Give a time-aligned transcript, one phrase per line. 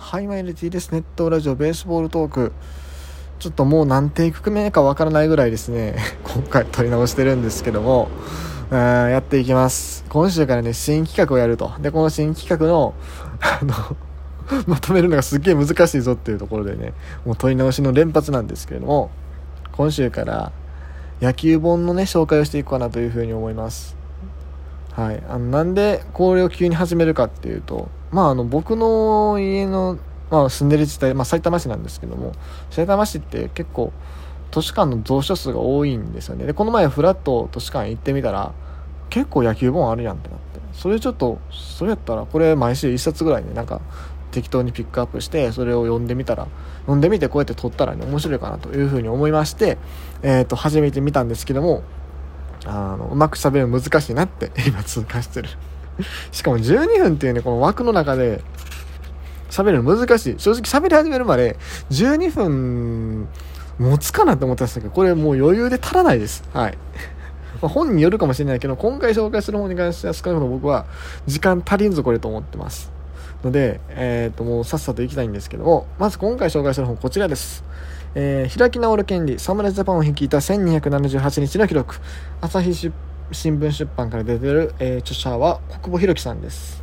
[0.00, 0.90] はい、マイルティです。
[0.92, 2.52] ネットラジオベースボールトーク。
[3.38, 8.08] ちょっともう何テイク目かわからないぐらいですね、 今回撮り直してるんですけども、
[8.70, 10.04] やっていきます。
[10.08, 11.70] 今週からね、新企画をやると。
[11.80, 12.94] で、この新企画の、
[13.40, 13.96] あの、
[14.66, 16.94] まとめるのがすっげえ難しいぞっていうところでね、
[17.26, 19.10] もう撮り直しの連発なんですけれども、
[19.72, 20.50] 今週から
[21.20, 23.96] 野球本のね、紹介をしていこうかなというふうに思います。
[24.92, 25.22] はい。
[25.28, 29.98] あの、なんでこれを急に始めるかっていうと、まあ、あの、僕の家の、
[30.30, 32.32] まあ、住んでる自治体、まあ、埼玉市なんですけども、
[32.70, 33.92] 埼玉市って結構、
[34.52, 36.44] 図書館の蔵書数が多いんですよね。
[36.44, 38.52] で、この前フラット図書館行ってみたら、
[39.08, 40.60] 結構野球本あるやんってなって。
[40.72, 43.80] それちょっと、それやったら、これ毎週1冊ぐらいね、なんか、
[44.30, 46.46] 適当にピックアップして、それを読んでみたら、
[46.82, 49.78] 読んでみてこうやって撮ったらね、面白いかなというふうに思いまして、
[50.22, 51.82] え、ー、と、始めてみたんですけども、
[52.64, 55.48] あの、うまく喋るの難しいなって今通過してる
[56.32, 58.42] しかも12分っていうね、この枠の中で、
[59.50, 60.34] 喋るの難しい。
[60.38, 61.56] 正直喋り始めるまで、
[61.90, 63.28] 12分、
[63.78, 66.44] 持つかなって思ってましたけど、これもう余裕で足らないです。
[66.52, 66.78] はい。
[67.60, 70.86] ま本によるかもしれないけど、今回紹介する本に関しては少なくとも僕は、
[71.26, 72.92] 時間足りんぞこれと思ってます。
[73.42, 77.64] ので、えっ、ー、と、もうさっさと行きたいんですけども、まず今回紹介する本、こちらです。
[78.14, 81.96] えー、開き直る権利、侍ジャパンを率いた1278日の記録、
[82.40, 82.92] 朝日出
[83.32, 86.82] 新聞出版から出てる、えー、著者は国保弘樹さんです。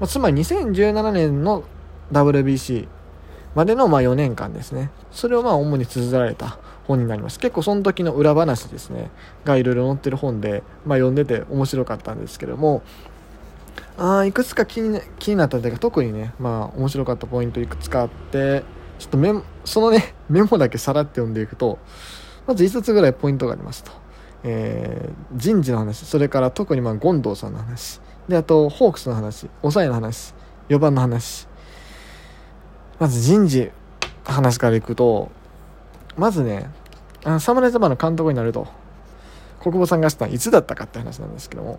[0.00, 1.64] まあ、つまり2017年の
[2.12, 2.88] WBC
[3.54, 4.90] までのまあ4年間ですね。
[5.10, 7.38] それをまあ主に綴られた本になります。
[7.38, 9.10] 結構その時の裏話ですね。
[9.44, 12.82] がいろいろ載ってる本で、まあ読んでて面白かったんですけども、
[13.96, 18.62] あいくつか気に気になったというか特にね、まあ面白かったポイントいくつかあって、
[18.98, 19.32] ちょっとメ
[19.64, 21.78] そのね、メモだけさらって読んでいくと、
[22.46, 23.92] まず5つぐらいポイントがありますと。
[24.44, 30.34] えー、人事の話、それから特にまあ権藤さんの話、で、あと、ホークスの話、抑えの話、
[30.68, 31.48] 4番の話。
[32.98, 33.70] まず人事、
[34.24, 35.30] 話からいくと、
[36.16, 36.70] まずね、
[37.24, 38.68] あの侍ジャパンの監督になると、
[39.60, 41.78] 国母さんがしたいつだったかって話なんですけども、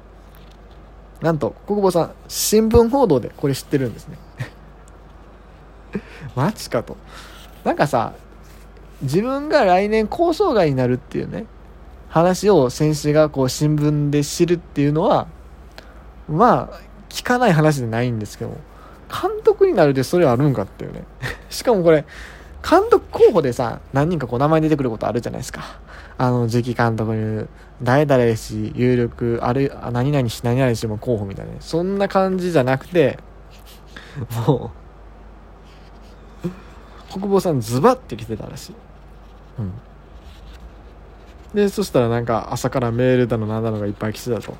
[1.22, 4.18] なんと、国母さん、新聞報道でこれ知ってるんですね。
[6.36, 6.98] マジかと。
[7.64, 8.14] なんかさ、
[9.02, 11.46] 自分が来年構想外になるっていうね、
[12.09, 15.28] 話を選手がこう新聞で知るっていうのは、
[16.28, 18.58] まあ、聞かない話でないんですけど、
[19.09, 21.03] 監督になるでそれあるんかっていうね。
[21.50, 22.06] しかもこれ、
[22.68, 25.62] 監督候補でさ、何人かこう名前出てくることあるじゃないですか。
[26.18, 27.46] あの、次期監督に、
[27.81, 33.19] 誰々し、有力、ある、何々し、何々しも候補みたいな、ね、そんな感じじゃなくて、
[34.48, 34.72] も
[36.44, 36.50] う、
[37.14, 38.75] 国防さんズバッて来てたらしい。
[39.59, 39.74] うん。
[41.54, 44.56] で、そしたらなんか朝からメールだのなんだのがいっぱい来てたと。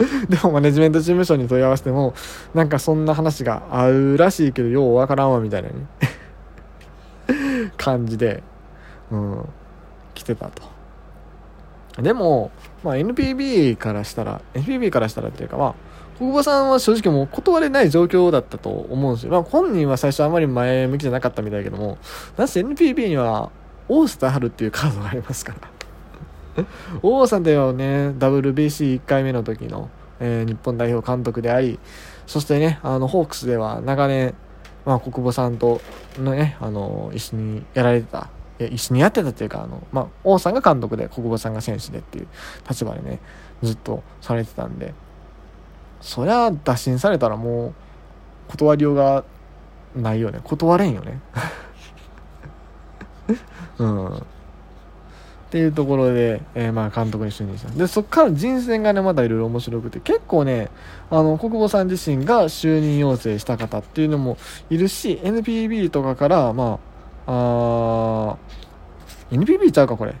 [0.28, 2.14] でもマネジメント事務所に問い合わせても、
[2.54, 5.74] なんかそんな話があるらしいけど、ようわからんわみたいなね
[7.76, 8.42] 感じで、
[9.10, 9.48] うん、
[10.14, 10.62] 来てたと。
[12.00, 12.50] でも、
[12.82, 15.74] まあ NPB からしたら、NPB からしたらっていうかまあ、
[16.18, 19.32] 国母さんは正直もう断れない状況だったと思うんですよ。
[19.32, 21.98] まあ本人は最初あまり前向きじゃなかったみたいだけども、
[22.36, 23.50] なぜ NPB には
[23.88, 25.79] オースターハルっていうカードがありますから。
[27.02, 29.90] 王さんだよね、WBC1 回目の時の、
[30.20, 31.78] えー、日本代表監督であり、
[32.26, 34.34] そしてね、あの、ホークスでは長年、
[34.84, 35.80] まあ、国母さんと
[36.18, 38.28] のね、あの、一緒にやられてた、
[38.58, 42.28] 一緒にやってたっていうか、あの、まあ、王さんが監督で、国母さんが選手でっていう
[42.68, 43.20] 立場でね、
[43.62, 44.94] ずっとされてたんで、
[46.00, 47.74] そりゃ、打診されたらもう、
[48.48, 49.24] 断りようが
[49.94, 50.40] ないよね。
[50.42, 51.20] 断れんよね。
[53.78, 54.22] うん。
[55.50, 57.70] っていうところで、えー、まあ監督に就任した。
[57.70, 60.70] でそっから人選がねまだいろいろ面白くて結構ね
[61.10, 64.38] あの国母さん自身が就任要請した方っていうのも
[64.70, 66.78] いるし NPB とかからま
[67.26, 68.36] ああ
[69.32, 70.14] NPB ちゃうかこれ。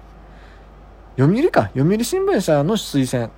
[1.16, 1.70] 読売か。
[1.76, 3.30] 読売新聞社の推薦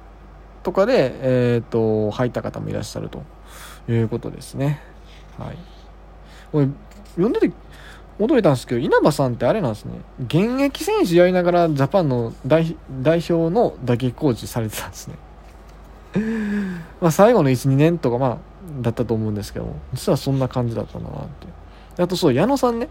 [0.62, 3.22] とかで、えーと、入った方もいらっしゃると
[3.86, 4.80] いうことですね。
[5.38, 5.58] はい。
[6.54, 6.68] 俺
[7.16, 7.52] 読んでて
[8.18, 9.94] 驚いたんですけど、稲葉さんってあれなんですね。
[10.26, 15.14] 現役選手やりながらジャパンの代表の打撃コーチされてたんですね。
[17.00, 18.38] まあ最後の1、2年とかまあ、
[18.80, 21.20] だったと思うんですけども、実はそんな感じだったんだなっ
[21.96, 22.02] て。
[22.02, 22.88] あとそう、矢野さんね。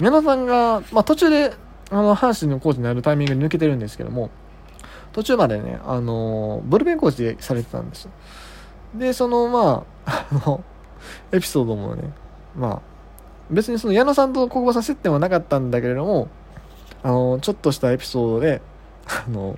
[0.00, 1.54] 矢野さんが、まあ途中で、
[1.90, 4.30] あの、阪神のコーチになるタイミングで抜けてるんですけども、
[5.12, 8.10] 途中までね、あの、ブルペンコーチでされてたんですよ。
[8.94, 10.64] で、その、まあ、 あの、
[11.32, 12.10] エピソードもね、
[12.56, 12.91] まあ、
[13.52, 16.28] 別にその矢野さんと国母さん接点はなかったんだけれども、
[17.02, 18.62] あの、ちょっとしたエピソードで、
[19.06, 19.56] あの、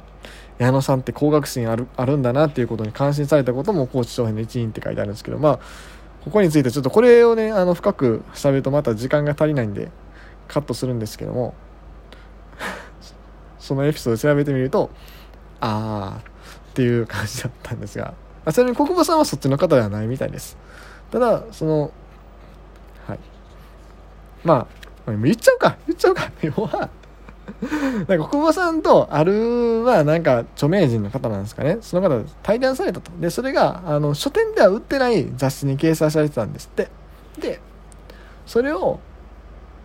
[0.59, 5.59] 矢野さんって高学心あるあるんだなっていうことに感心されたことも高知長編の一員って書いてあるんですけど、まあ、
[6.25, 9.91] ここについてちょっとこれをねあの深く喋るとまた時間が足りないんで
[10.49, 11.55] カットするんですけども
[13.59, 14.91] そのエピソード調べてみると
[15.61, 16.31] ああ
[16.71, 18.15] っていう感じだったんですが
[18.51, 20.59] ちなみに国母さんはそっちの方ではないみたいです。
[21.11, 21.93] ただその
[24.45, 24.67] ま
[25.07, 26.89] あ言っちゃうか言っちゃうか要 は
[28.09, 31.79] なんか国母さんとあるまあなんか著名人の方なんですかね。
[31.81, 33.11] その方対談されたと。
[33.21, 36.89] でそれがあの書店では売ってない雑誌に掲載されてたんですって。
[37.39, 37.61] で
[38.47, 39.01] それを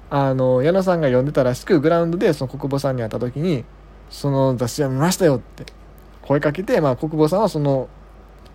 [0.09, 3.63] あの矢野さんが読んでたらしくグラウンドでその国母さんに会った時に
[4.09, 5.65] その雑誌は見ましたよって
[6.23, 7.89] 声かけて、まあ、国母さんはその、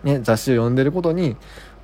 [0.02, 1.36] ね、雑誌を読んでることに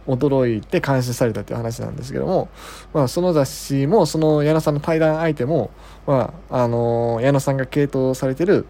[0.06, 2.48] 驚いて監視されたっていう話なんですけども、
[2.92, 5.70] まあ、その雑誌もその矢野さんの対談相手も、
[6.06, 8.66] まああの矢野さんが系統されてる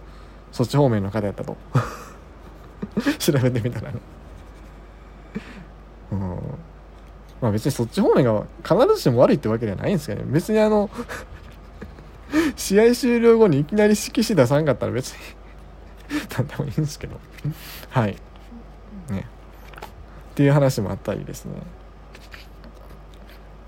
[0.52, 1.56] そっち方面の方やったと。
[3.18, 3.92] 調べてみたら。
[3.92, 3.98] ね、
[6.12, 6.18] うん。
[7.40, 10.30] まあ、別にそっち方面が必ずしも悪いってわけではないんですけどね。
[10.30, 10.90] 別にあの
[12.56, 15.18] 試合終了後にいきなり色紙出さんかったら別に
[16.36, 17.18] 何でもいいんですけど。
[17.88, 18.16] はい。
[19.10, 19.26] ね。
[20.30, 21.52] っていう話もあったりですね。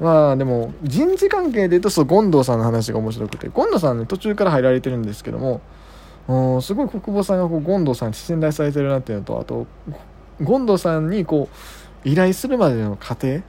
[0.01, 5.61] まあでも人事関係で言うとそう権藤さんの話が面白くて権藤さんね途中から入られてるんですけども
[6.61, 9.67] すごい国母さんがこう権藤さんに信頼されてるなっていうのとあと
[10.45, 11.49] 権藤さんにこ
[12.05, 13.43] う依頼するまでの過程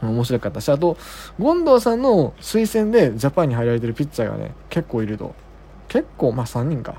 [0.00, 0.96] 面白かったしあと
[1.38, 5.34] 権藤さんの推薦でジャパンに入られてるピッチャーがね結構いると。
[5.88, 6.96] 結構まあ3人か。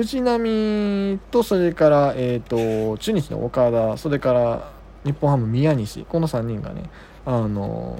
[0.00, 4.72] 藤浪とそれから、えーと、中日の岡田それから
[5.04, 6.84] 日本ハム宮西この3人がね
[7.26, 7.98] あの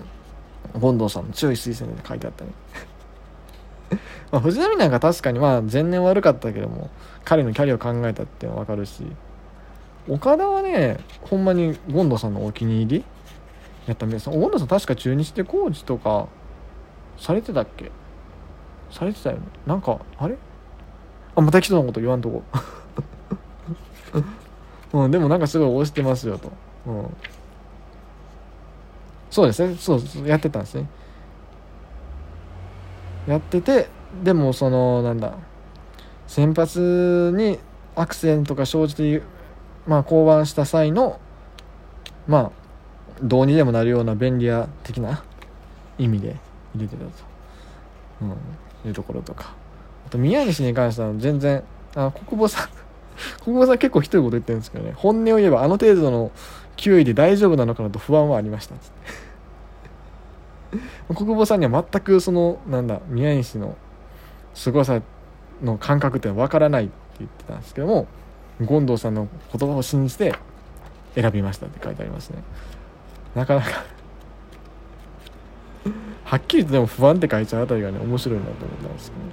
[0.72, 2.50] 権藤さんの強い推薦で書いてあったね。
[4.32, 6.88] まあ藤浪なんか確かにまあ前年悪かったけども
[7.24, 9.04] 彼のキャリアを考えたっていうのは分かるし
[10.08, 13.04] 岡田はねほんまに権藤さんのお気に入り
[13.86, 14.18] やったみたい。
[14.20, 16.28] です権藤さん確か中日でコーチとか
[17.18, 17.90] されてたっけ
[18.90, 19.42] されてたよね。
[19.66, 20.38] なんかあれ
[21.40, 22.42] あまた人のこと言わんとこ。
[24.92, 26.50] うん、でもなんかすごい推してますよと、
[26.86, 27.16] うん、
[29.30, 29.76] そうですね。
[29.76, 30.88] そうやってたんですね。
[33.26, 33.88] やってて
[34.24, 35.34] でもそのなんだ。
[36.26, 37.58] 先発に
[37.96, 39.22] アクセントが生じて
[39.86, 41.18] まあ降板した際の
[42.28, 42.50] まあ
[43.22, 45.24] どうにでもなるような便利屋的な
[45.98, 46.36] 意味で
[46.74, 47.10] 入れてたと、
[48.22, 49.59] うん、いうところとか。
[50.06, 51.62] あと宮西に関しては全然
[51.94, 52.68] あ国母さん
[53.44, 54.92] 国母さん結構ひどいこと言ってるんですけどね。
[54.96, 56.30] 本音を言えばあの程度の
[56.76, 58.74] 球威で大丈夫なのかなと不安はありました
[61.14, 63.76] 国母 さんには全くそのなんだ宮西の
[64.54, 65.02] 凄さ
[65.62, 68.06] の感覚っていうのは分からないって言ってたんですけども
[68.66, 70.34] 権藤さんの言葉を信じて
[71.14, 72.42] 選びましたって書いてありますね。
[73.34, 73.68] なかなか
[76.24, 79.32] はっきりとでも不安って書いちゃうあたりがね面白いなと思ったんですけど、ね。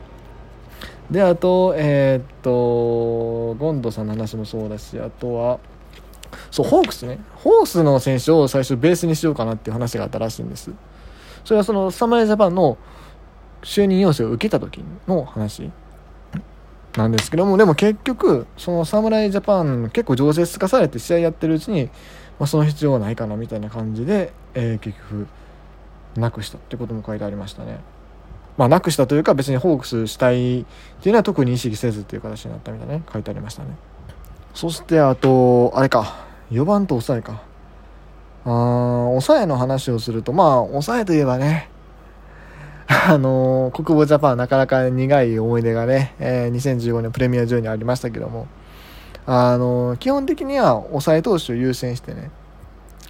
[1.12, 5.60] であとえー、っとゴンドさんの話もそうだしあとは
[6.52, 7.20] そうホークスね。
[7.36, 10.72] ホークスの選手を最初ベースにしようかなっていう話があったらしいんです。
[11.46, 12.78] それはその侍ジャパンの
[13.62, 15.72] 就任要請を受けた時の話。
[16.98, 21.92] なんですけどもでも結局その侍ジャパン結構常設化されて試合やってるうちに、
[22.40, 25.28] まあ、その必要はないかなみたいな感じで、えー、結局
[26.16, 27.80] なくしたってことも書いてありましたね。
[28.58, 30.66] まあ、なくしたというか別にホークスしたいっ
[31.02, 33.70] ていうのは特に意識せずっていう形になったみたいなね書いてありましたね。
[34.54, 36.26] そしてあとあれか。
[36.52, 37.42] 4番と抑えか。
[38.46, 38.50] あ
[39.10, 41.70] 抑えの話をするとまあ抑えといえばね
[42.88, 48.48] あのー、国母ジャパンなかなか苦い思い出がね、えー、2015年プレミア12にありましたけども
[49.26, 52.32] あのー、基本的には抑え投手を優先してね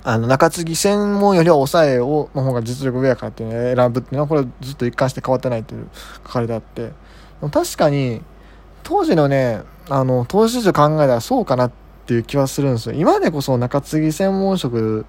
[0.10, 5.90] あの、中継ぎ専門よりは抑えを、の方が実力上やからっていうのを選ぶっていうのは、これずっと一貫して変わってないという
[6.26, 6.94] 書かれてあって、
[7.52, 8.22] 確かに、
[8.84, 11.72] 当時のね、あの、投資市場考えたらそうかなっ
[12.06, 12.96] ていう気はするんですよ。
[12.96, 15.06] 今でこそ中継ぎ専門職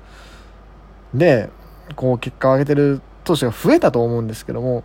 [1.15, 1.49] で、
[1.95, 4.83] こう、結果を上げてる投手が増えたと思うんですけども、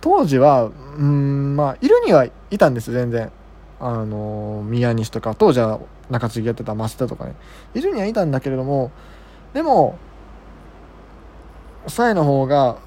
[0.00, 3.32] 当時は、うん、まあ、いるにはいたんです、全然。
[3.80, 7.34] あの、宮西とか、当時は中継ぎやってた増田とかね。
[7.74, 8.92] いるにはいたんだけれども、
[9.58, 9.98] でも
[11.88, 12.78] サイの方が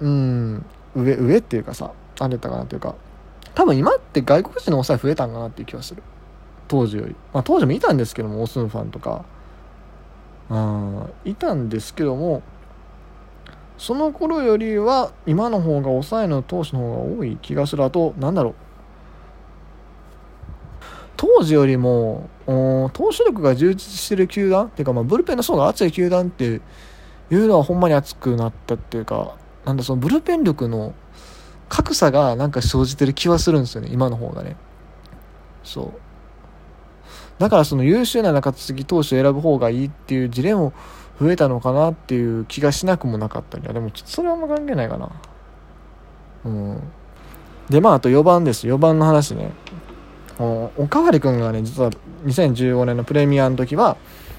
[0.00, 2.94] うん上上っていうかさあれたかなっていうか
[3.54, 6.02] 多分今って外国人の抑え増えたんかなっていう気はする。
[6.66, 9.26] 当時より、まあ、当時もいたんですけどもオスンファンとか。
[10.48, 12.42] あいたんですけども
[13.76, 17.84] その頃よりは今の方が抑えの投手の方が多い気がする。
[17.84, 18.54] あとなんだろう。
[21.16, 30.94] 当時よりも投手力が充実してる球団っていうか、まあ、ブルペンの層が厚い球団っていうのはほんまに熱くなったっていうかなんだそのブルペン力の
[31.68, 34.56] 格差がなんか生じてる気はするんですよね今の方がね。
[35.64, 35.92] そう。
[37.38, 40.72] だからその優秀な中継ぎ投手を選ぶ方がいいっていう事例も
[41.20, 45.10] 増えたのかなっていう気がしなくもなかったりでもちょっとそれはあんま関係ないかな。
[46.44, 46.80] うん。
[47.68, 48.68] でまああと4番です。
[48.68, 49.52] 4番の話ね。
[50.38, 51.90] おかわり君がね実は
[52.24, 53.96] 2015年のプレミアの時は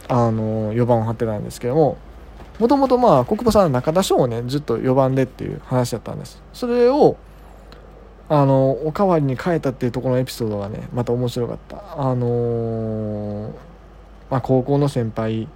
[0.07, 1.97] あの4番を張ってたんですけども
[2.59, 6.41] もともとまあ国母さん中田翔をねずっと4番でっていう話だったんです。
[6.53, 7.17] それを
[8.29, 11.77] あのおかわりに変えたっていうところのエピソードがねまた面白かった。
[11.97, 13.51] あのー、
[14.29, 15.47] まあ、高校の先輩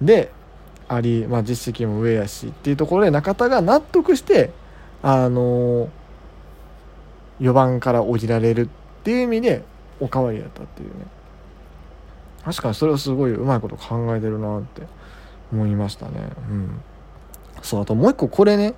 [0.00, 0.30] で
[0.88, 4.50] あり、まあ、実績も上やしっていうところで中田が納得して
[5.02, 5.88] あのー、
[7.40, 9.64] 4番から降りられるってていう意味で
[10.00, 11.06] おかわりやったっていうね。
[12.44, 14.82] 確かにそれをすごいうまいこと考えてるなって
[15.50, 16.28] 思いましたね。
[16.50, 16.80] うん。
[17.62, 18.74] そうあともう一個これね。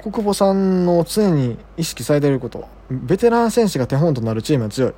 [0.00, 2.68] 国母さんの常に意識されてること。
[2.88, 4.94] ベテラン選手が手本となるチームは強い。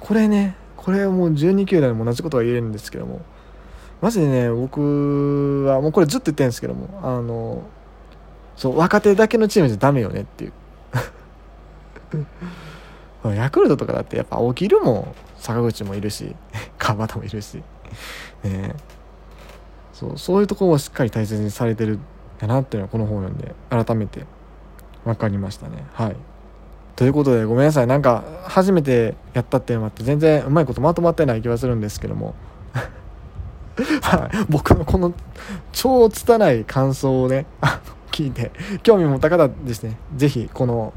[0.00, 3.20] これねこれもう12球団でも同じことは言えるんですけども。
[4.00, 7.00] マジでね僕はもうこれずっと言ってるんですけども。
[7.02, 7.64] あの
[8.56, 10.52] そう若手だけのチームじゃダメよねっていう。
[13.24, 16.34] ヤクルトとかだってやっぱ青木いるもん坂口もいるし
[16.78, 17.62] 川端もいるし
[18.42, 18.74] ね。
[19.92, 21.98] そうそういうところをしっかり大切にされてる
[22.40, 24.24] やなっていうのはこの本を読んで改めて
[25.04, 25.84] 分かりましたね。
[25.92, 26.16] はい。
[26.96, 27.86] ということでごめんなさい。
[27.86, 32.34] なんか初めてやったっていうのもあって全然うまいことまとまってない気はするんですけども。
[34.02, 35.12] はい、 僕のこの
[35.72, 37.46] 超拙い感想をね
[38.10, 40.92] 聞いて興味持った方ですね是非この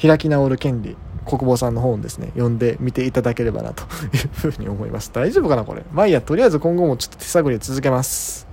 [0.00, 5.10] 開き直る権利国防さんの本ですね読んでみていただければなというふうに思います。
[5.12, 5.82] 大丈夫かなこれ。
[5.92, 8.51] まあいいやとりあえず今後もちょっと手探り続けます。